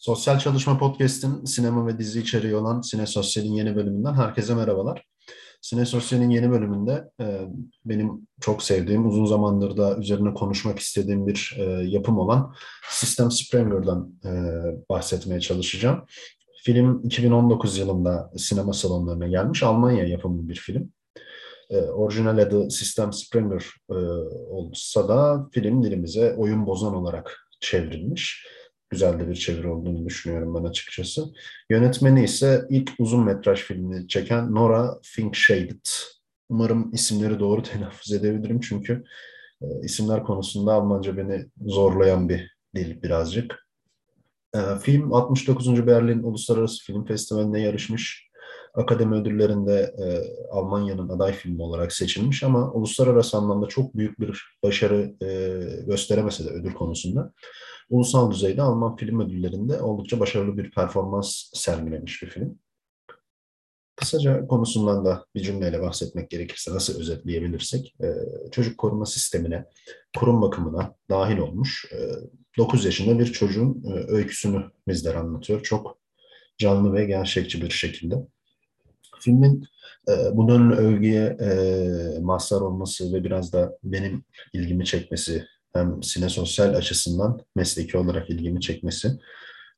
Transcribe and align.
Sosyal 0.00 0.38
Çalışma 0.38 0.78
Podcast'in 0.78 1.44
sinema 1.44 1.86
ve 1.86 1.98
dizi 1.98 2.20
içeriği 2.20 2.54
olan 2.54 2.80
Sine 2.80 3.06
Sosyal'in 3.06 3.52
yeni 3.52 3.76
bölümünden 3.76 4.14
herkese 4.14 4.54
merhabalar. 4.54 5.04
Sine 5.60 5.86
Sosyal'in 5.86 6.30
yeni 6.30 6.50
bölümünde 6.50 7.10
e, 7.20 7.40
benim 7.84 8.28
çok 8.40 8.62
sevdiğim, 8.62 9.08
uzun 9.08 9.24
zamandır 9.24 9.76
da 9.76 9.96
üzerine 9.96 10.34
konuşmak 10.34 10.78
istediğim 10.78 11.26
bir 11.26 11.56
e, 11.58 11.62
yapım 11.88 12.18
olan 12.18 12.54
System 12.90 13.30
Springer'dan 13.30 14.14
e, 14.24 14.30
bahsetmeye 14.90 15.40
çalışacağım. 15.40 16.04
Film 16.64 17.00
2019 17.04 17.78
yılında 17.78 18.30
sinema 18.36 18.72
salonlarına 18.72 19.28
gelmiş. 19.28 19.62
Almanya 19.62 20.06
yapımı 20.06 20.48
bir 20.48 20.56
film. 20.56 20.92
E, 21.70 21.80
orijinal 21.80 22.38
adı 22.38 22.70
System 22.70 23.12
Springer 23.12 23.64
e, 23.90 23.94
olsa 24.50 25.08
da 25.08 25.48
film 25.52 25.82
dilimize 25.82 26.34
oyun 26.34 26.66
bozan 26.66 26.94
olarak 26.94 27.46
çevrilmiş 27.60 28.46
güzel 28.90 29.20
de 29.20 29.28
bir 29.28 29.34
çeviri 29.34 29.68
olduğunu 29.68 30.06
düşünüyorum 30.06 30.54
ben 30.54 30.68
açıkçası. 30.68 31.24
Yönetmeni 31.70 32.24
ise 32.24 32.66
ilk 32.70 32.92
uzun 32.98 33.24
metraj 33.24 33.60
filmini 33.60 34.08
çeken 34.08 34.54
Nora 34.54 34.98
Finkshaded. 35.02 35.86
Umarım 36.48 36.92
isimleri 36.92 37.40
doğru 37.40 37.62
telaffuz 37.72 38.12
edebilirim 38.12 38.60
çünkü 38.60 39.04
e, 39.62 39.66
isimler 39.82 40.24
konusunda 40.24 40.72
Almanca 40.72 41.16
beni 41.16 41.46
zorlayan 41.66 42.28
bir 42.28 42.56
dil 42.74 43.02
birazcık. 43.02 43.66
E, 44.54 44.58
film 44.82 45.12
69. 45.12 45.86
Berlin 45.86 46.22
Uluslararası 46.22 46.84
Film 46.84 47.04
Festivali'nde 47.04 47.60
yarışmış. 47.60 48.29
Akademi 48.74 49.14
ödüllerinde 49.14 49.94
e, 49.98 50.06
Almanya'nın 50.50 51.08
aday 51.08 51.32
filmi 51.32 51.62
olarak 51.62 51.92
seçilmiş 51.92 52.42
ama 52.42 52.72
uluslararası 52.72 53.36
anlamda 53.36 53.66
çok 53.66 53.96
büyük 53.96 54.20
bir 54.20 54.58
başarı 54.62 55.14
e, 55.22 55.58
gösteremese 55.86 56.44
de 56.44 56.48
ödül 56.48 56.72
konusunda 56.72 57.32
ulusal 57.90 58.30
düzeyde 58.30 58.62
Alman 58.62 58.96
film 58.96 59.20
ödüllerinde 59.20 59.80
oldukça 59.80 60.20
başarılı 60.20 60.56
bir 60.56 60.70
performans 60.70 61.50
sergilemiş 61.54 62.22
bir 62.22 62.28
film. 62.28 62.58
Kısaca 63.96 64.46
konusundan 64.46 65.04
da 65.04 65.26
bir 65.34 65.40
cümleyle 65.40 65.82
bahsetmek 65.82 66.30
gerekirse 66.30 66.74
nasıl 66.74 67.00
özetleyebilirsek, 67.00 67.94
e, 68.02 68.14
çocuk 68.50 68.78
koruma 68.78 69.06
sistemine, 69.06 69.64
kurum 70.18 70.42
bakımına 70.42 70.94
dahil 71.10 71.38
olmuş 71.38 71.92
e, 71.92 71.98
9 72.58 72.84
yaşında 72.84 73.18
bir 73.18 73.32
çocuğun 73.32 73.84
e, 73.84 73.92
öyküsünü 73.92 74.64
bizlere 74.88 75.18
anlatıyor. 75.18 75.62
Çok 75.62 75.98
canlı 76.58 76.92
ve 76.92 77.04
gerçekçi 77.04 77.62
bir 77.62 77.70
şekilde. 77.70 78.14
Filmin 79.20 79.64
e, 80.08 80.12
bunun 80.36 80.70
övgüye 80.70 81.36
e, 81.40 82.18
mazhar 82.20 82.60
olması 82.60 83.12
ve 83.12 83.24
biraz 83.24 83.52
da 83.52 83.78
benim 83.84 84.24
ilgimi 84.52 84.84
çekmesi 84.84 85.46
hem 85.72 86.02
sinesosyal 86.02 86.74
açısından 86.74 87.40
mesleki 87.56 87.98
olarak 87.98 88.30
ilgimi 88.30 88.60
çekmesi. 88.60 89.08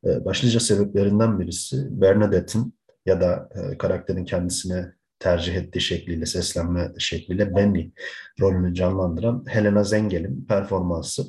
E, 0.07 0.25
başlıca 0.25 0.61
sebeplerinden 0.61 1.41
birisi 1.41 2.01
Bernadette'in 2.01 2.75
ya 3.07 3.21
da 3.21 3.49
e, 3.55 3.79
karakterin 3.79 4.25
kendisine 4.25 4.93
tercih 5.19 5.55
ettiği 5.55 5.81
şekliyle, 5.81 6.27
seslenme 6.27 6.93
şekliyle 6.99 7.57
Benny 7.57 7.91
rolünü 8.41 8.75
canlandıran 8.75 9.45
Helena 9.49 9.85
Zengel'in 9.85 10.45
performansı. 10.49 11.25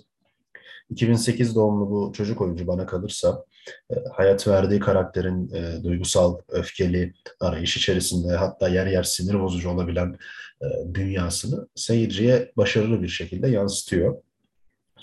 2008 0.89 1.55
doğumlu 1.55 1.89
bu 1.89 2.13
çocuk 2.13 2.41
oyuncu 2.41 2.67
bana 2.67 2.85
kalırsa 2.85 3.45
hayat 4.13 4.47
verdiği 4.47 4.79
karakterin 4.79 5.53
e, 5.53 5.83
duygusal, 5.83 6.37
öfkeli 6.49 7.13
arayış 7.39 7.77
içerisinde 7.77 8.35
hatta 8.35 8.67
yer 8.67 8.87
yer 8.87 9.03
sinir 9.03 9.39
bozucu 9.39 9.69
olabilen 9.69 10.17
e, 10.61 10.93
dünyasını 10.93 11.67
seyirciye 11.75 12.51
başarılı 12.57 13.01
bir 13.01 13.07
şekilde 13.07 13.47
yansıtıyor 13.47 14.15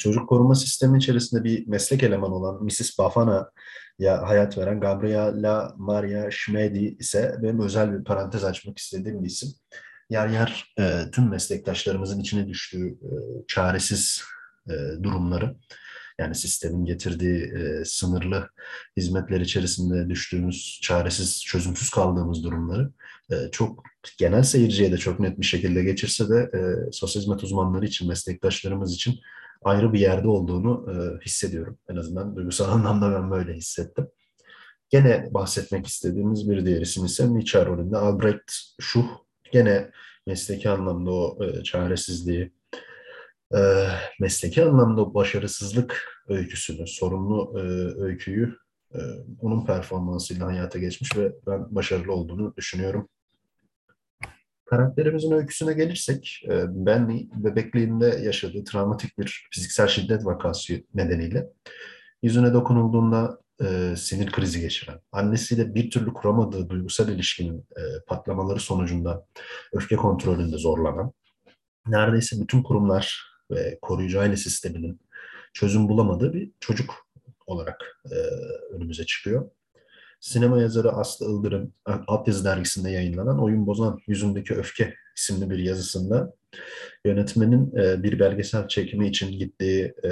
çocuk 0.00 0.28
koruma 0.28 0.54
sistemi 0.54 0.98
içerisinde 0.98 1.44
bir 1.44 1.68
meslek 1.68 2.02
elemanı 2.02 2.34
olan 2.34 2.64
Mrs. 2.64 2.98
Bafana 2.98 3.50
ya 3.98 4.28
hayat 4.28 4.58
veren 4.58 4.80
Gabriela 4.80 5.74
Maria 5.76 6.30
Schmedi 6.30 6.96
ise 6.98 7.36
benim 7.42 7.60
özel 7.60 7.98
bir 7.98 8.04
parantez 8.04 8.44
açmak 8.44 8.78
istediğim 8.78 9.22
bir 9.22 9.28
isim. 9.28 9.48
Yer 10.10 10.28
yer 10.28 10.74
e, 10.78 11.10
tüm 11.12 11.30
meslektaşlarımızın 11.30 12.20
içine 12.20 12.48
düştüğü 12.48 12.88
e, 12.88 13.10
çaresiz 13.48 14.22
e, 14.68 14.72
durumları 15.02 15.56
yani 16.20 16.34
sistemin 16.34 16.84
getirdiği 16.84 17.42
e, 17.42 17.84
sınırlı 17.84 18.48
hizmetler 18.96 19.40
içerisinde 19.40 20.08
düştüğümüz, 20.08 20.78
çaresiz, 20.82 21.44
çözümsüz 21.44 21.90
kaldığımız 21.90 22.44
durumları 22.44 22.90
e, 23.30 23.34
çok 23.52 23.82
genel 24.18 24.42
seyirciye 24.42 24.92
de 24.92 24.96
çok 24.96 25.20
net 25.20 25.40
bir 25.40 25.46
şekilde 25.46 25.84
geçirse 25.84 26.28
de 26.28 26.50
e, 26.54 26.92
sosyal 26.92 27.22
hizmet 27.22 27.44
uzmanları 27.44 27.86
için, 27.86 28.08
meslektaşlarımız 28.08 28.94
için 28.94 29.20
ayrı 29.62 29.92
bir 29.92 30.00
yerde 30.00 30.28
olduğunu 30.28 30.86
e, 30.90 31.24
hissediyorum. 31.24 31.78
En 31.88 31.96
azından 31.96 32.36
duygusal 32.36 32.68
anlamda 32.72 33.12
ben 33.12 33.30
böyle 33.30 33.54
hissettim. 33.54 34.08
Gene 34.90 35.28
bahsetmek 35.30 35.86
istediğimiz 35.86 36.50
bir 36.50 36.66
diğer 36.66 36.80
isim 36.80 37.04
ise 37.04 37.34
Nietzsche 37.34 37.66
rolünde 37.66 37.96
Albrecht 37.96 38.52
Schuh. 38.80 39.08
Gene 39.52 39.90
mesleki 40.26 40.70
anlamda 40.70 41.10
o 41.10 41.44
e, 41.44 41.62
çaresizliği, 41.62 42.52
e, 43.54 43.86
mesleki 44.20 44.64
anlamda 44.64 45.14
başarısızlık 45.14 46.22
öyküsünü, 46.28 46.86
sorumlu 46.86 47.58
e, 47.58 47.60
öyküyü 48.02 48.56
e, 48.94 48.98
onun 49.40 49.66
performansıyla 49.66 50.46
hayata 50.46 50.78
geçmiş 50.78 51.16
ve 51.16 51.32
ben 51.46 51.74
başarılı 51.74 52.12
olduğunu 52.12 52.56
düşünüyorum. 52.56 53.08
Karakterimizin 54.64 55.32
öyküsüne 55.32 55.72
gelirsek, 55.72 56.42
e, 56.48 56.64
Benny 56.68 57.28
bebekliğinde 57.34 58.06
yaşadığı 58.06 58.64
travmatik 58.64 59.18
bir 59.18 59.48
fiziksel 59.50 59.88
şiddet 59.88 60.24
vakası 60.24 60.84
nedeniyle 60.94 61.46
yüzüne 62.22 62.54
dokunulduğunda 62.54 63.38
e, 63.62 63.94
sinir 63.96 64.32
krizi 64.32 64.60
geçiren, 64.60 65.00
annesiyle 65.12 65.74
bir 65.74 65.90
türlü 65.90 66.12
kuramadığı 66.12 66.68
duygusal 66.68 67.08
ilişkinin 67.08 67.58
e, 67.58 67.82
patlamaları 68.06 68.60
sonucunda 68.60 69.26
öfke 69.72 69.96
kontrolünde 69.96 70.58
zorlanan, 70.58 71.12
neredeyse 71.86 72.36
bütün 72.40 72.62
kurumlar 72.62 73.30
ve 73.50 73.78
koruyucu 73.82 74.20
aile 74.20 74.36
sisteminin 74.36 75.00
çözüm 75.52 75.88
bulamadığı 75.88 76.32
bir 76.32 76.50
çocuk 76.60 77.06
olarak 77.46 78.00
e, 78.10 78.16
önümüze 78.74 79.06
çıkıyor. 79.06 79.50
Sinema 80.20 80.60
yazarı 80.60 80.90
Aslı 80.92 81.26
Ildırım 81.26 81.72
Alt 81.84 82.28
Yazı 82.28 82.44
Dergisi'nde 82.44 82.90
yayınlanan 82.90 83.42
Oyun 83.42 83.66
Bozan 83.66 84.00
Yüzündeki 84.06 84.54
Öfke 84.54 84.94
isimli 85.16 85.50
bir 85.50 85.58
yazısında 85.58 86.32
yönetmenin 87.04 87.76
e, 87.76 88.02
bir 88.02 88.18
belgesel 88.18 88.68
çekimi 88.68 89.08
için 89.08 89.38
gittiği 89.38 89.94
e, 90.04 90.10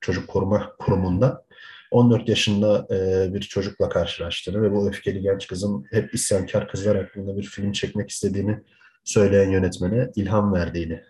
çocuk 0.00 0.28
koruma 0.28 0.76
kurumunda 0.78 1.44
14 1.90 2.28
yaşında 2.28 2.86
e, 2.90 3.34
bir 3.34 3.40
çocukla 3.40 3.88
karşılaştığını 3.88 4.62
ve 4.62 4.72
bu 4.72 4.88
öfkeli 4.88 5.22
genç 5.22 5.46
kızın 5.46 5.86
hep 5.90 6.14
isyankar 6.14 6.68
kızlar 6.68 6.96
hakkında 6.96 7.36
bir 7.36 7.42
film 7.42 7.72
çekmek 7.72 8.10
istediğini 8.10 8.60
söyleyen 9.04 9.50
yönetmene 9.50 10.10
ilham 10.16 10.54
verdiğini 10.54 11.02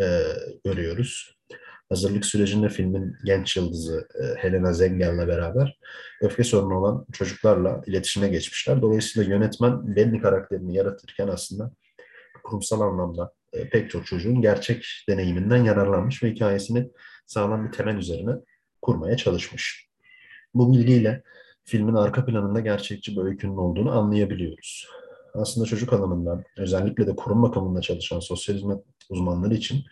e, 0.00 0.22
görüyoruz 0.64 1.34
hazırlık 1.88 2.26
sürecinde 2.26 2.68
filmin 2.68 3.16
genç 3.24 3.56
yıldızı 3.56 4.08
e, 4.22 4.42
Helena 4.42 4.72
Zengel'le 4.72 5.28
beraber 5.28 5.78
öfke 6.20 6.44
sorunu 6.44 6.78
olan 6.78 7.06
çocuklarla 7.12 7.82
iletişime 7.86 8.28
geçmişler. 8.28 8.82
Dolayısıyla 8.82 9.34
yönetmen 9.34 9.96
Benny 9.96 10.20
karakterini 10.20 10.76
yaratırken 10.76 11.28
aslında 11.28 11.70
kurumsal 12.44 12.80
anlamda 12.80 13.32
e, 13.52 13.68
pek 13.68 13.90
çok 13.90 14.06
çocuğun 14.06 14.40
gerçek 14.40 14.86
deneyiminden 15.08 15.64
yararlanmış 15.64 16.22
ve 16.22 16.30
hikayesini 16.30 16.90
sağlam 17.26 17.66
bir 17.66 17.72
temel 17.72 17.96
üzerine 17.96 18.32
kurmaya 18.82 19.16
çalışmış. 19.16 19.88
Bu 20.54 20.72
bilgiyle 20.72 21.22
filmin 21.64 21.94
arka 21.94 22.24
planında 22.24 22.60
gerçekçi 22.60 23.16
bir 23.16 23.22
öykünün 23.22 23.56
olduğunu 23.56 23.98
anlayabiliyoruz. 23.98 24.88
Aslında 25.34 25.66
çocuk 25.66 25.92
alanından, 25.92 26.44
özellikle 26.56 27.06
de 27.06 27.16
kurum 27.16 27.42
bakımında 27.42 27.80
çalışan 27.80 28.20
sosyal 28.20 28.56
hizmet 28.56 28.84
uzmanları 29.10 29.54
için 29.54 29.84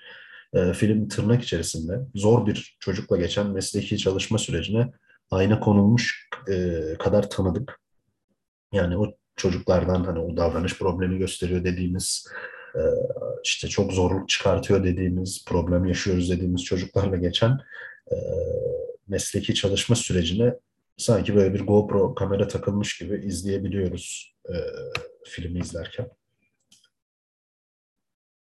e, 0.54 0.72
film 0.72 1.08
tırnak 1.08 1.42
içerisinde 1.42 2.00
zor 2.14 2.46
bir 2.46 2.76
çocukla 2.80 3.16
geçen 3.16 3.50
mesleki 3.50 3.98
çalışma 3.98 4.38
sürecine 4.38 4.92
ayna 5.30 5.60
konulmuş 5.60 6.28
e, 6.48 6.80
kadar 6.98 7.30
tanıdık. 7.30 7.80
Yani 8.72 8.98
o 8.98 9.06
çocuklardan 9.36 10.04
hani 10.04 10.18
o 10.18 10.36
davranış 10.36 10.78
problemi 10.78 11.18
gösteriyor 11.18 11.64
dediğimiz 11.64 12.26
e, 12.74 12.82
işte 13.44 13.68
çok 13.68 13.92
zorluk 13.92 14.28
çıkartıyor 14.28 14.84
dediğimiz 14.84 15.44
problem 15.48 15.84
yaşıyoruz 15.84 16.30
dediğimiz 16.30 16.64
çocuklarla 16.64 17.16
geçen 17.16 17.58
e, 18.12 18.16
mesleki 19.08 19.54
çalışma 19.54 19.96
sürecine 19.96 20.54
sanki 20.96 21.34
böyle 21.34 21.54
bir 21.54 21.60
GoPro 21.60 22.14
kamera 22.14 22.48
takılmış 22.48 22.98
gibi 22.98 23.26
izleyebiliyoruz 23.26 24.34
e, 24.48 24.54
filmi 25.24 25.58
izlerken. 25.58 26.08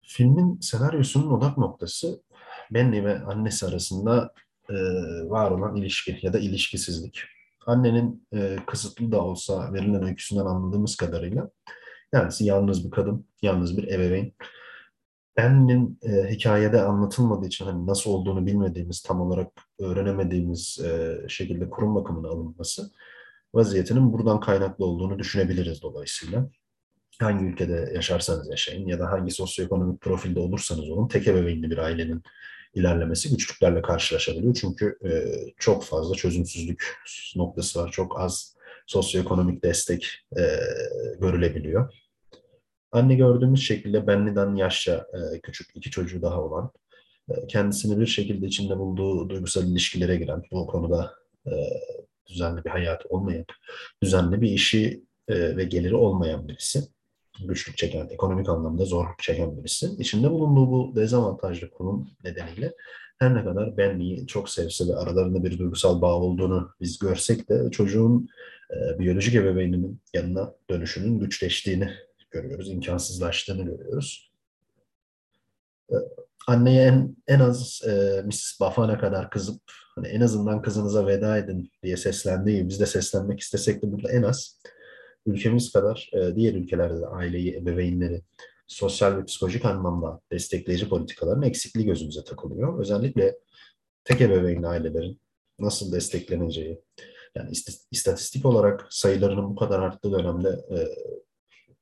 Filmin 0.01 0.59
senaryosunun 0.59 1.31
odak 1.31 1.57
noktası 1.57 2.23
Benny 2.71 3.03
ve 3.03 3.19
annesi 3.19 3.65
arasında 3.65 4.33
e, 4.69 4.73
var 5.29 5.51
olan 5.51 5.75
ilişki 5.75 6.19
ya 6.21 6.33
da 6.33 6.39
ilişkisizlik. 6.39 7.23
Annenin 7.65 8.27
e, 8.33 8.57
kısıtlı 8.67 9.11
da 9.11 9.21
olsa 9.21 9.73
verilen 9.73 10.03
öyküsünden 10.03 10.45
anladığımız 10.45 10.95
kadarıyla 10.95 11.49
kendisi 12.13 12.45
yalnız 12.45 12.85
bir 12.85 12.91
kadın, 12.91 13.25
yalnız 13.41 13.77
bir 13.77 13.87
ebeveyn. 13.87 14.33
Ben'in 15.37 15.99
e, 16.01 16.29
hikayede 16.29 16.81
anlatılmadığı 16.81 17.47
için 17.47 17.65
hani 17.65 17.87
nasıl 17.87 18.11
olduğunu 18.11 18.45
bilmediğimiz, 18.45 19.01
tam 19.01 19.21
olarak 19.21 19.51
öğrenemediğimiz 19.79 20.79
e, 20.85 21.19
şekilde 21.29 21.69
kurum 21.69 21.95
bakımına 21.95 22.27
alınması 22.27 22.91
vaziyetinin 23.53 24.13
buradan 24.13 24.39
kaynaklı 24.39 24.85
olduğunu 24.85 25.19
düşünebiliriz 25.19 25.81
dolayısıyla. 25.81 26.49
Hangi 27.19 27.45
ülkede 27.45 27.91
yaşarsanız 27.95 28.49
yaşayın 28.49 28.87
ya 28.87 28.99
da 28.99 29.11
hangi 29.11 29.31
sosyoekonomik 29.31 30.01
profilde 30.01 30.39
olursanız 30.39 30.89
olun 30.89 31.07
tek 31.07 31.27
ebeveynli 31.27 31.71
bir 31.71 31.77
ailenin 31.77 32.23
ilerlemesi 32.73 33.29
güçlüklerle 33.29 33.81
karşılaşabiliyor. 33.81 34.53
Çünkü 34.53 34.97
e, 35.05 35.09
çok 35.57 35.83
fazla 35.83 36.15
çözümsüzlük 36.15 36.97
noktası 37.35 37.79
var. 37.79 37.91
Çok 37.91 38.19
az 38.19 38.55
sosyoekonomik 38.87 39.63
destek 39.63 40.25
e, 40.37 40.41
görülebiliyor. 41.21 41.93
Anne 42.91 43.15
gördüğümüz 43.15 43.61
şekilde 43.61 44.07
Benli'den 44.07 44.55
yaşça 44.55 45.07
e, 45.13 45.39
küçük 45.41 45.67
iki 45.75 45.91
çocuğu 45.91 46.21
daha 46.21 46.41
olan, 46.41 46.71
e, 47.29 47.47
kendisini 47.47 47.99
bir 47.99 48.05
şekilde 48.05 48.45
içinde 48.45 48.77
bulduğu 48.77 49.29
duygusal 49.29 49.67
ilişkilere 49.67 50.15
giren, 50.15 50.43
bu 50.51 50.67
konuda 50.67 51.13
e, 51.47 51.51
düzenli 52.27 52.65
bir 52.65 52.69
hayat 52.69 53.05
olmayan, 53.09 53.45
düzenli 54.03 54.41
bir 54.41 54.49
işi 54.51 55.03
e, 55.27 55.57
ve 55.57 55.63
geliri 55.63 55.95
olmayan 55.95 56.47
birisi 56.47 56.83
güçlük 57.47 57.77
çeken, 57.77 58.07
ekonomik 58.09 58.49
anlamda 58.49 58.85
zorluk 58.85 59.19
çeken 59.19 59.57
birisi. 59.57 59.89
İçinde 59.99 60.31
bulunduğu 60.31 60.71
bu 60.71 60.95
dezavantajlı 60.95 61.69
konum 61.71 62.09
nedeniyle 62.23 62.73
her 63.19 63.35
ne 63.35 63.43
kadar 63.43 63.77
benliği 63.77 64.27
çok 64.27 64.49
sevse 64.49 64.87
ve 64.87 64.95
aralarında 64.95 65.43
bir 65.43 65.57
duygusal 65.59 66.01
bağ 66.01 66.13
olduğunu 66.13 66.71
biz 66.81 66.99
görsek 66.99 67.49
de 67.49 67.71
çocuğun 67.71 68.29
e, 68.71 68.99
biyolojik 68.99 69.35
ebeveyninin 69.35 70.01
yanına 70.13 70.53
dönüşünün 70.69 71.19
güçleştiğini 71.19 71.89
görüyoruz, 72.31 72.69
imkansızlaştığını 72.69 73.63
görüyoruz. 73.65 74.31
E, 75.89 75.95
anneye 76.47 76.83
en, 76.83 77.15
en 77.27 77.39
az 77.39 77.81
e, 77.87 78.21
Mrs. 78.25 78.59
Bafana 78.59 78.99
kadar 78.99 79.29
kızıp 79.29 79.61
hani 79.95 80.07
en 80.07 80.21
azından 80.21 80.61
kızınıza 80.61 81.07
veda 81.07 81.37
edin 81.37 81.71
diye 81.83 81.97
seslendiği, 81.97 82.69
biz 82.69 82.79
de 82.79 82.85
seslenmek 82.85 83.39
istesek 83.39 83.83
de 83.83 83.91
burada 83.91 84.11
en 84.11 84.23
az 84.23 84.59
ülkemiz 85.25 85.71
kadar 85.71 86.09
e, 86.13 86.35
diğer 86.35 86.53
ülkelerde 86.53 87.01
de 87.01 87.07
aileyi, 87.07 87.55
ebeveynleri 87.55 88.21
sosyal 88.67 89.17
ve 89.17 89.25
psikolojik 89.25 89.65
anlamda 89.65 90.19
destekleyici 90.31 90.89
politikaların 90.89 91.41
eksikliği 91.41 91.85
gözümüze 91.85 92.23
takılıyor. 92.23 92.79
Özellikle 92.79 93.37
tek 94.03 94.21
ebeveynli 94.21 94.67
ailelerin 94.67 95.19
nasıl 95.59 95.91
destekleneceği, 95.91 96.81
yani 97.35 97.51
istatistik 97.91 98.45
olarak 98.45 98.87
sayılarının 98.89 99.49
bu 99.49 99.55
kadar 99.55 99.79
arttığı 99.79 100.11
dönemde 100.11 100.49
e, 100.49 100.77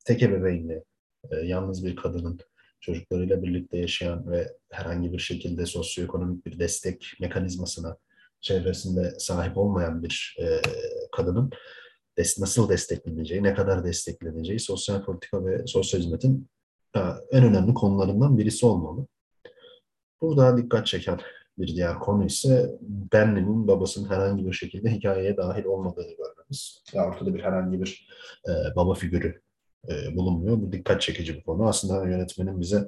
tek 0.06 0.24
ebeveynli, 0.24 0.84
e, 1.32 1.36
yalnız 1.36 1.86
bir 1.86 1.96
kadının 1.96 2.40
çocuklarıyla 2.82 3.44
birlikte 3.44 3.78
yaşayan 3.78 4.32
ve 4.32 4.48
herhangi 4.70 5.14
bir 5.14 5.20
şekilde 5.20 5.66
sosyoekonomik 5.66 6.46
bir 6.46 6.60
destek 6.60 7.14
mekanizmasına 7.20 7.98
çevresinde 8.42 9.14
sahip 9.20 9.58
olmayan 9.58 10.04
bir 10.04 10.38
e, 10.40 10.62
kadının 11.12 11.52
des, 12.18 12.40
nasıl 12.40 12.70
destekleneceği, 12.70 13.44
ne 13.44 13.54
kadar 13.54 13.84
destekleneceği 13.84 14.60
sosyal 14.60 15.04
politika 15.06 15.46
ve 15.46 15.68
sosyal 15.68 16.02
hizmetin 16.02 16.50
en 17.32 17.44
önemli 17.44 17.74
konularından 17.74 18.38
birisi 18.38 18.66
olmalı. 18.66 19.08
Burada 20.22 20.58
dikkat 20.58 20.88
çeken 20.88 21.20
bir 21.58 21.68
diğer 21.68 22.00
konu 22.00 22.26
ise 22.26 22.76
Benli'nin 22.82 23.68
babasının 23.68 24.10
herhangi 24.10 24.46
bir 24.46 24.54
şekilde 24.54 24.92
hikayeye 24.92 25.38
dahil 25.38 25.66
olmadığını 25.66 26.12
görmemiz. 26.18 26.84
Ya 26.94 27.06
ortada 27.06 27.34
bir 27.34 27.44
herhangi 27.44 27.82
bir 27.82 28.08
e, 28.48 28.76
baba 28.76 28.94
figürü 28.94 29.42
e, 29.90 30.16
bulunmuyor. 30.16 30.62
Bu 30.62 30.72
dikkat 30.72 31.02
çekici 31.02 31.36
bir 31.36 31.44
konu. 31.44 31.68
Aslında 31.68 32.10
yönetmenin 32.10 32.62
bize 32.62 32.88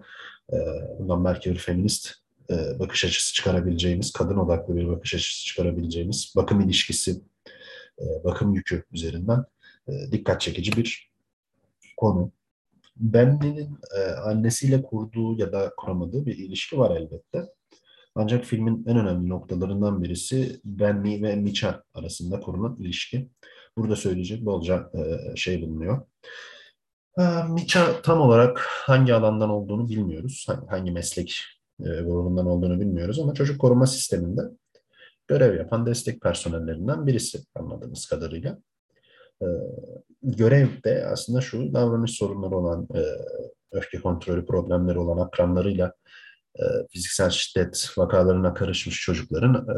e, 0.54 0.58
bundan 1.00 1.26
belki 1.26 1.52
bir 1.52 1.58
feminist 1.58 2.12
e, 2.50 2.80
bakış 2.80 3.06
açısı 3.06 3.34
çıkarabileceğimiz, 3.34 4.14
kadın 4.14 4.38
odaklı 4.38 4.76
bir 4.76 4.88
bakış 4.88 5.16
açısı 5.16 5.46
çıkarabileceğimiz 5.46 6.34
bakım 6.36 6.62
ilişkisi 6.62 7.22
e, 8.02 8.24
bakım 8.24 8.54
yükü 8.54 8.84
üzerinden 8.92 9.44
e, 9.88 10.12
dikkat 10.12 10.42
çekici 10.42 10.78
bir 10.78 11.12
konu. 11.98 12.32
Benli'nin 12.96 13.78
e, 13.98 14.02
annesiyle 14.12 14.84
kurduğu 14.84 15.38
ya 15.38 15.52
da 15.52 15.74
kuramadığı 15.78 16.26
bir 16.26 16.38
ilişki 16.38 16.78
var 16.78 16.98
elbette. 16.98 17.46
Ancak 18.16 18.46
filmin 18.46 18.86
en 18.88 18.98
önemli 18.98 19.30
noktalarından 19.30 20.04
birisi 20.04 20.60
Benny 20.66 21.22
ve 21.22 21.36
Micha 21.36 21.84
arasında 21.94 22.40
kurulan 22.40 22.78
ilişki. 22.80 23.30
Burada 23.78 23.96
söyleyecek 23.96 24.46
bolca 24.46 24.92
şey 25.36 25.62
bulunuyor. 25.62 26.02
Micha 27.50 28.02
tam 28.02 28.22
olarak 28.22 28.66
hangi 28.68 29.14
alandan 29.14 29.50
olduğunu 29.50 29.90
bilmiyoruz. 29.90 30.48
Hangi 30.70 30.92
meslek 30.92 31.44
grubundan 31.80 32.46
olduğunu 32.46 32.80
bilmiyoruz 32.80 33.20
ama 33.20 33.34
çocuk 33.34 33.62
koruma 33.62 33.88
sisteminde 33.88 34.42
görev 35.28 35.58
yapan 35.58 35.86
destek 35.86 36.22
personellerinden 36.22 37.08
birisi 37.08 37.40
anladığımız 37.56 38.06
kadarıyla. 38.06 38.58
E, 39.42 39.48
görev 40.24 40.68
de 40.86 41.06
aslında 41.06 41.42
şu 41.42 41.74
davranış 41.74 42.12
sorunları 42.12 42.56
olan, 42.58 42.88
e, 42.96 43.02
öfke 43.72 44.02
kontrolü 44.02 44.46
problemleri 44.46 45.00
olan 45.00 45.26
akranlarıyla 45.26 45.94
e, 46.60 46.64
fiziksel 46.92 47.30
şiddet 47.30 47.90
vakalarına 47.98 48.54
karışmış 48.54 49.02
çocukların 49.02 49.56
e, 49.56 49.76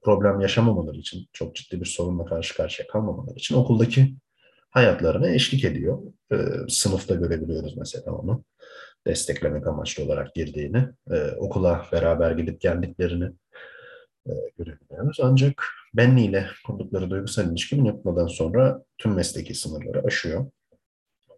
problem 0.00 0.40
yaşamamaları 0.40 0.96
için, 0.96 1.26
çok 1.32 1.54
ciddi 1.54 1.80
bir 1.80 1.86
sorunla 1.86 2.24
karşı 2.24 2.56
karşıya 2.56 2.88
kalmamaları 2.88 3.36
için 3.36 3.54
okuldaki 3.54 4.16
hayatlarına 4.76 5.28
eşlik 5.28 5.64
ediyor. 5.64 5.98
E, 6.32 6.36
sınıfta 6.68 7.14
görebiliyoruz 7.14 7.76
mesela 7.76 8.12
onu 8.12 8.44
desteklemek 9.06 9.66
amaçlı 9.66 10.04
olarak 10.04 10.34
girdiğini, 10.34 10.88
e, 11.10 11.30
okula 11.30 11.86
beraber 11.92 12.30
gidip 12.30 12.60
geldiklerini 12.60 13.30
e, 14.26 14.32
görebiliyoruz. 14.58 15.18
Ancak 15.22 15.64
Benny 15.94 16.26
ile 16.26 16.46
kurdukları 16.66 17.10
duygusal 17.10 17.50
ilişki 17.50 17.76
bir 17.76 17.84
noktadan 17.84 18.26
sonra 18.26 18.82
tüm 18.98 19.14
mesleki 19.14 19.54
sınırları 19.54 20.06
aşıyor. 20.06 20.46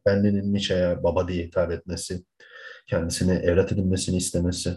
Benny'nin 0.07 0.55
Nietzsche'ye 0.55 1.03
baba 1.03 1.29
diye 1.29 1.45
hitap 1.45 1.73
etmesi, 1.73 2.25
kendisini 2.87 3.33
evlat 3.33 3.73
edinmesini 3.73 4.17
istemesi, 4.17 4.75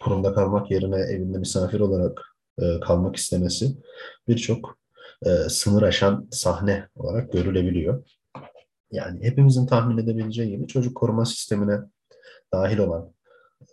kurumda 0.00 0.34
kalmak 0.34 0.70
yerine 0.70 0.96
evinde 0.96 1.38
misafir 1.38 1.80
olarak 1.80 2.22
e, 2.58 2.80
kalmak 2.80 3.16
istemesi 3.16 3.76
birçok 4.28 4.78
e, 5.24 5.30
sınır 5.48 5.82
aşan 5.82 6.28
sahne 6.30 6.88
olarak 6.94 7.32
görülebiliyor. 7.32 8.04
Yani 8.92 9.24
hepimizin 9.24 9.66
tahmin 9.66 9.98
edebileceği 9.98 10.50
gibi 10.50 10.66
çocuk 10.66 10.96
koruma 10.96 11.24
sistemine 11.24 11.80
dahil 12.52 12.78
olan 12.78 13.12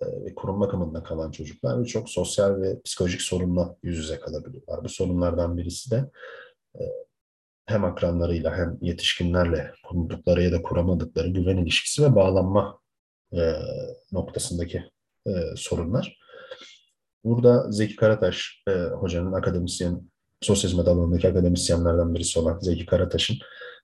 e, 0.01 0.25
ve 0.25 0.35
kurum 0.35 0.61
bakımında 0.61 1.03
kalan 1.03 1.31
çocuklar 1.31 1.81
birçok 1.83 2.09
sosyal 2.09 2.61
ve 2.61 2.81
psikolojik 2.81 3.21
sorunla 3.21 3.75
yüz 3.83 3.97
yüze 3.97 4.19
kalabiliyorlar. 4.19 4.83
Bu 4.83 4.89
sorunlardan 4.89 5.57
birisi 5.57 5.91
de 5.91 6.09
e, 6.75 6.81
hem 7.65 7.85
akranlarıyla 7.85 8.57
hem 8.57 8.77
yetişkinlerle 8.81 9.71
kurdukları 9.87 10.43
ya 10.43 10.51
da 10.51 10.61
kuramadıkları 10.61 11.27
güven 11.27 11.57
ilişkisi 11.57 12.03
ve 12.03 12.15
bağlanma 12.15 12.79
e, 13.33 13.53
noktasındaki 14.11 14.83
sorunlar. 15.55 16.17
Burada 17.23 17.71
Zeki 17.71 17.95
Karataş 17.95 18.63
hocanın 18.99 19.33
akademisyen, 19.33 20.11
sosyal 20.45 20.69
hizmet 20.71 20.87
alanındaki 20.87 21.27
akademisyenlerden 21.27 22.15
birisi 22.15 22.39
olan 22.39 22.59
Zeki 22.59 22.85
Karataş'ın 22.85 23.37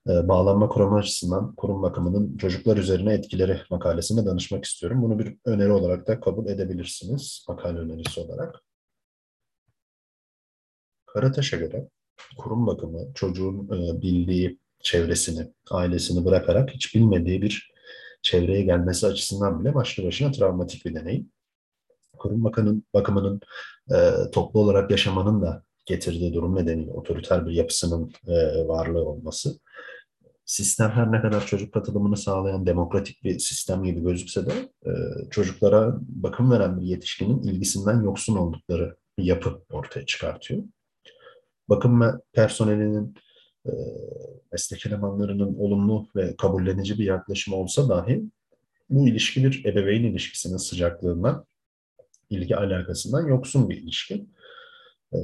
e, 0.08 0.28
bağlanma 0.28 0.68
kurumu 0.68 0.96
açısından 0.96 1.54
kurum 1.54 1.82
bakımının 1.82 2.36
çocuklar 2.36 2.76
üzerine 2.76 3.12
etkileri 3.14 3.60
makalesine 3.70 4.26
danışmak 4.26 4.64
istiyorum. 4.64 5.02
Bunu 5.02 5.18
bir 5.18 5.36
öneri 5.44 5.72
olarak 5.72 6.06
da 6.06 6.20
kabul 6.20 6.46
edebilirsiniz 6.46 7.44
makale 7.48 7.78
önerisi 7.78 8.20
olarak. 8.20 8.60
Karataş'a 11.06 11.56
göre 11.56 11.88
kurum 12.38 12.66
bakımı 12.66 13.14
çocuğun 13.14 13.64
e, 13.66 14.02
bildiği 14.02 14.58
çevresini, 14.82 15.52
ailesini 15.70 16.24
bırakarak 16.24 16.70
hiç 16.70 16.94
bilmediği 16.94 17.42
bir 17.42 17.72
çevreye 18.22 18.62
gelmesi 18.62 19.06
açısından 19.06 19.60
bile 19.60 19.74
başlı 19.74 20.04
başına 20.04 20.32
travmatik 20.32 20.86
bir 20.86 20.94
deneyim. 20.94 21.32
Kurum 22.18 22.44
bakımının, 22.44 22.84
bakımının 22.94 23.40
e, 23.94 24.30
toplu 24.32 24.60
olarak 24.60 24.90
yaşamanın 24.90 25.42
da 25.42 25.64
getirdiği 25.90 26.34
durum 26.34 26.56
nedeniyle 26.56 26.92
otoriter 26.92 27.46
bir 27.46 27.52
yapısının 27.52 28.12
e, 28.26 28.68
varlığı 28.68 29.04
olması 29.04 29.58
sistem 30.50 30.90
her 30.90 31.12
ne 31.12 31.20
kadar 31.20 31.46
çocuk 31.46 31.74
katılımını 31.74 32.16
sağlayan 32.16 32.66
demokratik 32.66 33.24
bir 33.24 33.38
sistem 33.38 33.84
gibi 33.84 34.02
gözükse 34.02 34.46
de 34.46 34.52
e, 34.86 34.90
çocuklara 35.30 35.98
bakım 36.00 36.50
veren 36.50 36.80
bir 36.80 36.86
yetişkinin 36.86 37.42
ilgisinden 37.42 38.02
yoksun 38.02 38.36
oldukları 38.36 38.96
bir 39.18 39.24
yapı 39.24 39.62
ortaya 39.72 40.06
çıkartıyor. 40.06 40.62
Bakım 41.68 42.20
personelinin 42.32 43.14
e, 43.66 43.72
meslek 44.52 44.86
elemanlarının 44.86 45.54
olumlu 45.54 46.08
ve 46.16 46.36
kabullenici 46.36 46.98
bir 46.98 47.04
yaklaşımı 47.04 47.56
olsa 47.56 47.88
dahi 47.88 48.22
bu 48.90 49.08
ilişki 49.08 49.44
bir 49.44 49.64
ebeveyn 49.64 50.04
ilişkisinin 50.04 50.56
sıcaklığından, 50.56 51.46
ilgi 52.30 52.56
alakasından 52.56 53.28
yoksun 53.28 53.70
bir 53.70 53.76
ilişki. 53.76 54.26
E, 55.12 55.18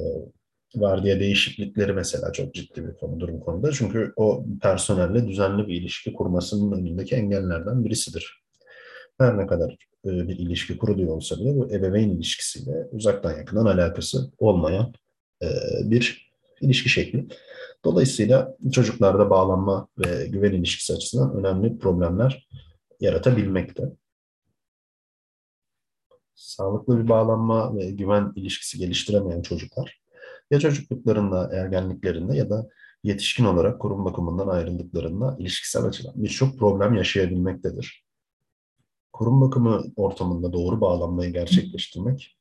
vardiya 0.80 1.20
değişiklikleri 1.20 1.92
mesela 1.92 2.32
çok 2.32 2.54
ciddi 2.54 2.86
bir 2.86 2.94
konudur 2.94 3.28
bu 3.28 3.40
konuda. 3.40 3.72
Çünkü 3.72 4.12
o 4.16 4.44
personelle 4.62 5.28
düzenli 5.28 5.66
bir 5.66 5.74
ilişki 5.74 6.12
kurmasının 6.12 6.72
önündeki 6.72 7.14
engellerden 7.14 7.84
birisidir. 7.84 8.42
Her 9.18 9.38
ne 9.38 9.46
kadar 9.46 9.76
e, 10.04 10.28
bir 10.28 10.38
ilişki 10.38 10.78
kuruluyor 10.78 11.16
olsa 11.16 11.36
bile 11.36 11.56
bu 11.56 11.70
ebeveyn 11.72 12.10
ilişkisiyle 12.10 12.88
uzaktan 12.92 13.38
yakından 13.38 13.66
alakası 13.66 14.30
olmayan 14.38 14.92
e, 15.42 15.46
bir 15.84 16.32
ilişki 16.60 16.88
şekli. 16.88 17.26
Dolayısıyla 17.84 18.56
çocuklarda 18.72 19.30
bağlanma 19.30 19.88
ve 19.98 20.26
güven 20.26 20.52
ilişkisi 20.52 20.92
açısından 20.92 21.34
önemli 21.34 21.78
problemler 21.78 22.48
yaratabilmekte. 23.00 23.82
Sağlıklı 26.34 27.04
bir 27.04 27.08
bağlanma 27.08 27.76
ve 27.76 27.90
güven 27.90 28.32
ilişkisi 28.36 28.78
geliştiremeyen 28.78 29.42
çocuklar 29.42 30.00
ya 30.50 30.60
çocukluklarında, 30.60 31.50
ergenliklerinde 31.52 32.36
ya 32.36 32.50
da 32.50 32.68
yetişkin 33.04 33.44
olarak 33.44 33.80
kurum 33.80 34.04
bakımından 34.04 34.48
ayrıldıklarında 34.48 35.36
ilişkisel 35.38 35.84
açıdan 35.84 36.12
birçok 36.16 36.58
problem 36.58 36.94
yaşayabilmektedir. 36.94 38.04
Kurum 39.12 39.40
bakımı 39.40 39.84
ortamında 39.96 40.52
doğru 40.52 40.80
bağlanmayı 40.80 41.32
gerçekleştirmek 41.32 42.36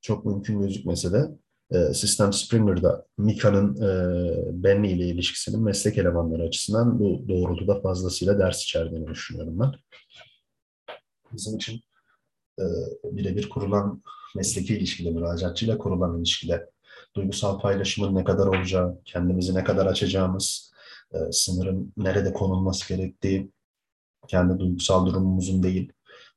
çok 0.00 0.24
mümkün 0.24 0.60
gözükmese 0.60 1.12
de 1.12 1.28
e, 1.70 1.94
Sistem 1.94 2.32
Springer'da 2.32 3.06
Mika'nın 3.18 3.76
e, 3.76 4.62
Benny 4.62 4.92
ile 4.92 5.06
ilişkisinin 5.06 5.62
meslek 5.62 5.98
elemanları 5.98 6.42
açısından 6.42 6.98
bu 6.98 7.24
doğrultuda 7.28 7.80
fazlasıyla 7.80 8.38
ders 8.38 8.62
içerdiğini 8.62 9.06
düşünüyorum 9.06 9.60
ben. 9.60 9.72
Bizim 11.32 11.56
için 11.56 11.80
e, 12.58 12.64
birebir 13.04 13.48
kurulan 13.48 14.02
mesleki 14.36 14.76
ilişkide, 14.76 15.10
müracaatçıyla 15.10 15.78
kurulan 15.78 16.18
ilişkide 16.18 16.71
duygusal 17.16 17.60
paylaşımın 17.60 18.14
ne 18.14 18.24
kadar 18.24 18.46
olacağı, 18.46 19.00
kendimizi 19.04 19.54
ne 19.54 19.64
kadar 19.64 19.86
açacağımız, 19.86 20.72
e, 21.14 21.18
sınırın 21.32 21.92
nerede 21.96 22.32
konulması 22.32 22.88
gerektiği, 22.88 23.50
kendi 24.28 24.58
duygusal 24.58 25.06
durumumuzun 25.06 25.62
değil, 25.62 25.92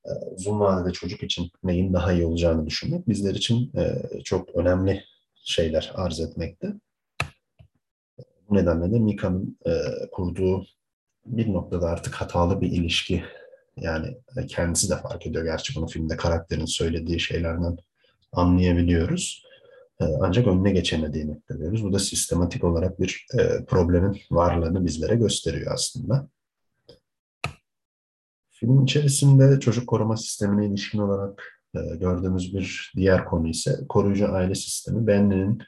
e, 0.05 0.09
uzun 0.35 0.59
vadede 0.59 0.93
çocuk 0.93 1.23
için 1.23 1.51
neyin 1.63 1.93
daha 1.93 2.13
iyi 2.13 2.25
olacağını 2.25 2.65
düşünmek 2.65 3.09
bizler 3.09 3.35
için 3.35 3.71
e, 3.77 4.03
çok 4.23 4.55
önemli 4.55 5.03
şeyler 5.35 5.91
arz 5.95 6.19
etmekte. 6.19 6.73
Bu 8.49 8.55
nedenle 8.55 8.91
de 8.91 8.99
Mika'nın 8.99 9.57
e, 9.67 9.71
kurduğu 10.11 10.65
bir 11.25 11.53
noktada 11.53 11.87
artık 11.87 12.15
hatalı 12.15 12.61
bir 12.61 12.71
ilişki 12.71 13.23
yani 13.77 14.17
kendisi 14.47 14.89
de 14.89 14.97
fark 14.97 15.27
ediyor 15.27 15.43
gerçi 15.43 15.75
bunu 15.75 15.87
filmde 15.87 16.17
karakterin 16.17 16.65
söylediği 16.65 17.19
şeylerden 17.19 17.77
anlayabiliyoruz. 18.31 19.44
E, 20.01 20.05
ancak 20.21 20.47
önüne 20.47 20.71
geçemediğini 20.71 21.41
görüyoruz. 21.47 21.83
Bu 21.83 21.93
da 21.93 21.99
sistematik 21.99 22.63
olarak 22.63 22.99
bir 22.99 23.27
e, 23.39 23.65
problemin 23.65 24.17
varlığını 24.31 24.85
bizlere 24.85 25.15
gösteriyor 25.15 25.73
aslında. 25.73 26.29
Film 28.51 28.83
içerisinde 28.83 29.59
çocuk 29.59 29.87
koruma 29.87 30.17
sistemine 30.17 30.65
ilişkin 30.67 30.99
olarak 30.99 31.61
e, 31.75 31.95
gördüğümüz 31.95 32.55
bir 32.55 32.93
diğer 32.95 33.25
konu 33.25 33.47
ise 33.47 33.79
koruyucu 33.89 34.33
aile 34.33 34.55
sistemi. 34.55 35.07
Benli'nin 35.07 35.61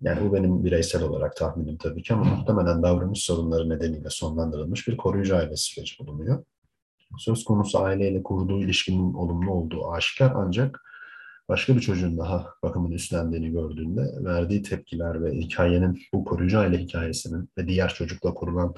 yani 0.00 0.28
bu 0.28 0.34
benim 0.34 0.64
bireysel 0.64 1.02
olarak 1.02 1.36
tahminim 1.36 1.76
tabii 1.76 2.02
ki 2.02 2.14
ama 2.14 2.24
muhtemelen 2.24 2.82
davranış 2.82 3.24
sorunları 3.24 3.68
nedeniyle 3.68 4.10
sonlandırılmış 4.10 4.88
bir 4.88 4.96
koruyucu 4.96 5.36
aile 5.36 5.56
süreci 5.56 5.98
bulunuyor. 5.98 6.44
Söz 7.18 7.44
konusu 7.44 7.78
aileyle 7.78 8.22
kurduğu 8.22 8.60
ilişkinin 8.60 9.14
olumlu 9.14 9.50
olduğu 9.50 9.90
aşikar 9.90 10.32
ancak 10.36 10.80
başka 11.48 11.76
bir 11.76 11.80
çocuğun 11.80 12.18
daha 12.18 12.46
bakımını 12.62 12.94
üstlendiğini 12.94 13.50
gördüğünde 13.50 14.02
verdiği 14.24 14.62
tepkiler 14.62 15.24
ve 15.24 15.32
hikayenin 15.32 16.02
bu 16.14 16.24
koruyucu 16.24 16.58
aile 16.58 16.78
hikayesinin 16.78 17.48
ve 17.58 17.68
diğer 17.68 17.94
çocukla 17.94 18.34
kurulan 18.34 18.74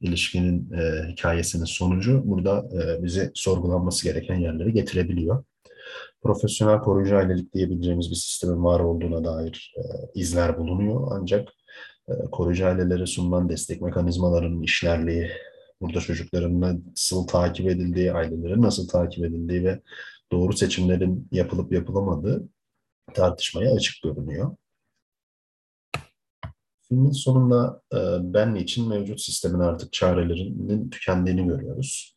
ilişkinin 0.00 0.72
e, 0.72 1.08
hikayesinin 1.08 1.64
sonucu 1.64 2.22
burada 2.24 2.68
e, 2.72 3.02
bizi 3.02 3.30
sorgulanması 3.34 4.04
gereken 4.04 4.34
yerlere 4.34 4.70
getirebiliyor. 4.70 5.44
Profesyonel 6.22 6.78
koruyucu 6.78 7.16
ailelik 7.16 7.54
diyebileceğimiz 7.54 8.10
bir 8.10 8.16
sistemin 8.16 8.64
var 8.64 8.80
olduğuna 8.80 9.24
dair 9.24 9.74
e, 9.76 9.82
izler 10.14 10.58
bulunuyor. 10.58 11.08
Ancak 11.10 11.48
e, 12.08 12.12
koruyucu 12.32 12.66
ailelere 12.66 13.06
sunulan 13.06 13.48
destek 13.48 13.80
mekanizmalarının 13.82 14.62
işlerliği, 14.62 15.30
burada 15.80 16.00
çocukların 16.00 16.60
nasıl 16.60 17.26
takip 17.26 17.68
edildiği, 17.68 18.12
ailelerin 18.12 18.62
nasıl 18.62 18.88
takip 18.88 19.24
edildiği 19.24 19.64
ve 19.64 19.80
doğru 20.32 20.52
seçimlerin 20.52 21.28
yapılıp 21.32 21.72
yapılamadığı 21.72 22.48
tartışmaya 23.14 23.74
açık 23.74 24.02
görünüyor. 24.02 24.56
Filmin 26.88 27.10
sonunda 27.10 27.82
e, 27.94 27.98
ben 28.20 28.54
için 28.54 28.88
mevcut 28.88 29.20
sistemin 29.20 29.60
artık 29.60 29.92
çarelerinin 29.92 30.90
tükendiğini 30.90 31.46
görüyoruz. 31.46 32.16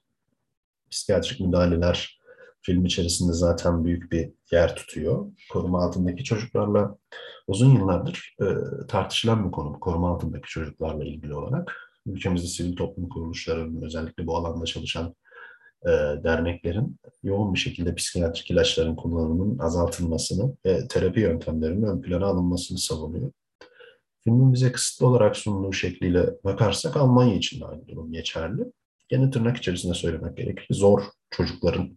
Psikiyatrik 0.92 1.40
müdahaleler 1.40 2.22
film 2.62 2.86
içerisinde 2.86 3.34
zaten 3.34 3.86
büyük 3.86 4.12
bir 4.12 4.32
yer 4.52 4.76
tutuyor. 4.76 5.32
Koruma 5.52 5.84
altındaki 5.84 6.24
çocuklarla 6.24 6.98
uzun 7.48 7.76
yıllardır 7.76 8.36
e, 8.42 8.46
tartışılan 8.88 9.46
bir 9.46 9.52
konu 9.52 9.80
koruma 9.80 10.10
altındaki 10.10 10.48
çocuklarla 10.48 11.06
ilgili 11.06 11.36
olarak. 11.36 11.76
Ülkemizde 12.06 12.48
sivil 12.48 12.76
toplum 12.76 13.10
kuruluşlarının 13.10 13.82
özellikle 13.82 14.28
bu 14.28 14.38
alanda 14.38 14.66
çalışan 14.66 15.16
e, 15.86 15.90
derneklerin 16.24 17.00
yoğun 17.24 17.54
bir 17.54 17.60
şekilde 17.60 17.96
psikiyatrik 17.96 18.52
ilaçların 18.52 18.96
kullanımının 18.96 19.60
azaltılmasını 19.60 20.56
ve 20.66 20.88
terapi 20.88 21.20
yöntemlerinin 21.20 21.84
ön 21.84 22.02
plana 22.02 22.26
alınmasını 22.26 22.78
savunuyor. 22.78 23.32
Filmin 24.24 24.54
bize 24.54 24.72
kısıtlı 24.72 25.08
olarak 25.08 25.38
sunduğu 25.38 25.74
şekliyle 25.74 26.30
bakarsak 26.44 26.98
Almanya 26.98 27.36
için 27.36 27.62
de 27.62 27.66
aynı 27.66 27.88
durum 27.88 28.12
geçerli. 28.12 28.62
Gene 29.10 29.32
tırnak 29.32 29.58
içerisinde 29.58 29.94
söylemek 29.94 30.38
gerekir. 30.38 30.68
Zor 30.72 31.04
çocukların 31.30 31.90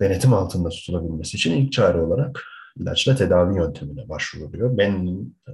denetim 0.00 0.32
altında 0.32 0.68
tutulabilmesi 0.68 1.36
için 1.36 1.52
ilk 1.52 1.72
çare 1.72 2.00
olarak 2.00 2.44
ilaçla 2.76 3.16
tedavi 3.16 3.56
yöntemine 3.56 4.08
başvuruluyor. 4.08 4.78
Benim 4.78 5.34
e, 5.48 5.52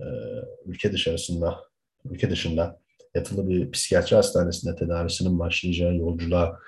ülke 0.67 0.93
dışarısında, 0.93 1.61
ülke 2.11 2.31
dışında 2.31 2.81
yatılı 3.15 3.49
bir 3.49 3.71
psikiyatri 3.71 4.17
hastanesinde 4.17 4.77
tedavisinin 4.77 5.39
başlayacağı 5.39 5.97
yolculuğa 5.97 6.59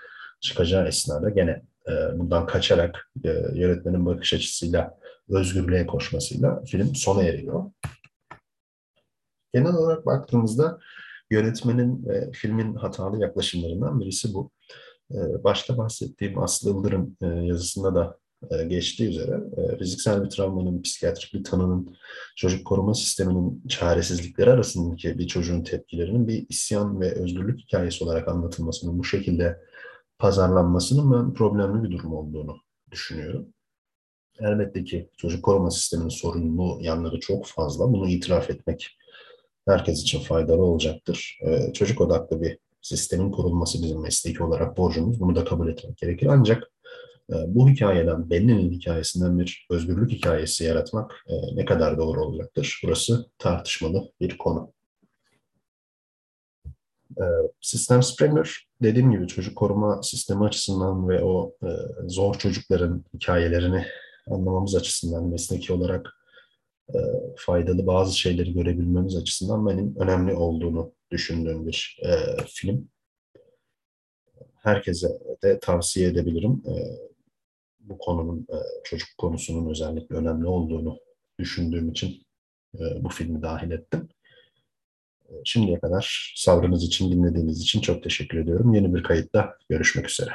çıkacağı 0.42 0.88
esnada 0.88 1.30
gene 1.30 1.62
e, 1.88 2.18
bundan 2.18 2.46
kaçarak 2.46 3.10
e, 3.24 3.28
yönetmenin 3.54 4.06
bakış 4.06 4.34
açısıyla 4.34 4.98
özgürlüğe 5.28 5.86
koşmasıyla 5.86 6.62
film 6.64 6.94
sona 6.94 7.22
eriyor. 7.22 7.70
Genel 9.54 9.74
olarak 9.74 10.06
baktığımızda 10.06 10.78
yönetmenin 11.30 12.06
ve 12.06 12.30
filmin 12.32 12.74
hatalı 12.74 13.20
yaklaşımlarından 13.20 14.00
birisi 14.00 14.34
bu. 14.34 14.50
Ee, 15.14 15.44
başta 15.44 15.78
bahsettiğim 15.78 16.38
Aslı 16.38 16.70
Yıldırım 16.70 17.16
e, 17.22 17.26
yazısında 17.26 17.94
da 17.94 18.18
e, 18.50 18.64
geçtiği 18.64 19.08
üzere 19.08 19.40
e, 19.56 19.78
fiziksel 19.78 20.24
bir 20.24 20.30
travmanın, 20.30 20.82
psikiyatrik 20.82 21.34
bir 21.34 21.44
tanının, 21.44 21.96
çocuk 22.36 22.66
koruma 22.66 22.94
sisteminin 22.94 23.62
çaresizlikleri 23.68 24.50
arasındaki 24.50 25.18
bir 25.18 25.26
çocuğun 25.26 25.62
tepkilerinin 25.62 26.28
bir 26.28 26.46
isyan 26.48 27.00
ve 27.00 27.12
özgürlük 27.12 27.60
hikayesi 27.60 28.04
olarak 28.04 28.28
anlatılmasının 28.28 28.98
bu 28.98 29.04
şekilde 29.04 29.58
pazarlanmasının 30.22 31.12
ben 31.12 31.34
problemli 31.34 31.82
bir 31.82 31.90
durum 31.90 32.14
olduğunu 32.14 32.56
düşünüyorum. 32.90 33.46
Elbette 34.40 34.84
ki 34.84 35.08
çocuk 35.16 35.44
koruma 35.44 35.70
sisteminin 35.70 36.08
sorunlu 36.08 36.78
yanları 36.80 37.20
çok 37.20 37.46
fazla. 37.46 37.92
Bunu 37.92 38.08
itiraf 38.08 38.50
etmek 38.50 38.98
herkes 39.68 40.02
için 40.02 40.20
faydalı 40.20 40.62
olacaktır. 40.62 41.38
Çocuk 41.74 42.00
odaklı 42.00 42.42
bir 42.42 42.58
sistemin 42.82 43.30
kurulması 43.30 43.82
bizim 43.82 44.00
mesleki 44.00 44.42
olarak 44.42 44.76
borcumuz. 44.76 45.20
Bunu 45.20 45.36
da 45.36 45.44
kabul 45.44 45.68
etmek 45.68 45.96
gerekir. 45.96 46.26
Ancak 46.26 46.70
e, 47.30 47.34
bu 47.46 47.68
hikayeden, 47.68 48.30
Bennin'in 48.30 48.70
hikayesinden 48.70 49.38
bir 49.38 49.66
özgürlük 49.70 50.10
hikayesi 50.10 50.64
yaratmak 50.64 51.24
e, 51.28 51.56
ne 51.56 51.64
kadar 51.64 51.98
doğru 51.98 52.24
olacaktır? 52.24 52.80
Burası 52.84 53.26
tartışmalı 53.38 54.12
bir 54.20 54.38
konu. 54.38 54.72
E, 57.18 57.24
sistem 57.60 58.02
Springer, 58.02 58.66
dediğim 58.82 59.12
gibi 59.12 59.26
çocuk 59.26 59.56
koruma 59.56 60.02
sistemi 60.02 60.44
açısından 60.44 61.08
ve 61.08 61.24
o 61.24 61.56
zor 62.06 62.34
çocukların 62.34 63.04
hikayelerini 63.14 63.86
anlamamız 64.30 64.74
açısından 64.74 65.28
mesleki 65.28 65.72
olarak 65.72 66.14
faydalı 67.36 67.86
bazı 67.86 68.18
şeyleri 68.18 68.52
görebilmemiz 68.52 69.16
açısından 69.16 69.66
benim 69.66 69.96
önemli 69.96 70.34
olduğunu 70.34 70.92
düşündüğüm 71.10 71.66
bir 71.66 72.00
e, 72.02 72.42
film. 72.46 72.88
Herkese 74.54 75.08
de 75.42 75.60
tavsiye 75.60 76.08
edebilirim. 76.08 76.62
E, 76.66 76.74
bu 77.80 77.98
konunun, 77.98 78.46
e, 78.50 78.56
çocuk 78.84 79.08
konusunun 79.18 79.70
özellikle 79.70 80.16
önemli 80.16 80.46
olduğunu 80.46 80.98
düşündüğüm 81.38 81.90
için 81.90 82.26
e, 82.74 83.04
bu 83.04 83.08
filmi 83.08 83.42
dahil 83.42 83.70
ettim. 83.70 84.08
Şimdiye 85.44 85.80
kadar 85.80 86.34
sabrınız 86.36 86.84
için, 86.84 87.12
dinlediğiniz 87.12 87.62
için 87.62 87.80
çok 87.80 88.02
teşekkür 88.02 88.38
ediyorum. 88.38 88.74
Yeni 88.74 88.94
bir 88.94 89.02
kayıtta 89.02 89.56
görüşmek 89.68 90.10
üzere. 90.10 90.30